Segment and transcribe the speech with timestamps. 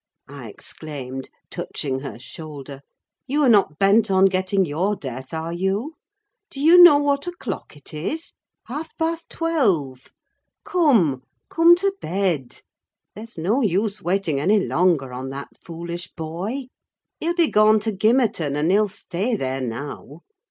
[0.27, 2.81] I exclaimed, touching her shoulder;
[3.27, 5.93] "you are not bent on getting your death, are you?
[6.49, 8.33] Do you know what o'clock it is?
[8.65, 10.07] Half past twelve.
[10.65, 12.61] Come, come to bed!
[13.13, 16.69] there's no use waiting any longer on that foolish boy:
[17.19, 20.21] he'll be gone to Gimmerton, and he'll stay there now.